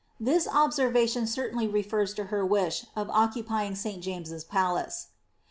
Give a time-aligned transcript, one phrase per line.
[0.19, 4.01] This observation certainly refers to her wish of occupying St.
[4.01, 5.09] James's Palace.